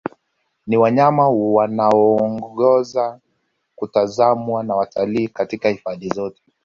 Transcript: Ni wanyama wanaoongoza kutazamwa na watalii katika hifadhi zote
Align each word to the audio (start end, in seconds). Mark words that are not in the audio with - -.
Ni 0.67 0.77
wanyama 0.77 1.29
wanaoongoza 1.29 3.19
kutazamwa 3.75 4.63
na 4.63 4.75
watalii 4.75 5.27
katika 5.27 5.69
hifadhi 5.69 6.09
zote 6.09 6.41